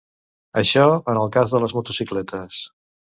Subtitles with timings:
[0.61, 2.63] Això, en el cas de les motocicletes.